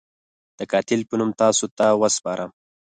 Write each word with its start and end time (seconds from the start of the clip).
د 0.59 0.59
قاتل 0.71 1.01
په 1.09 1.13
نوم 1.19 1.31
تاسو 1.41 1.65
ته 1.77 1.85
وسپارم. 2.01 2.51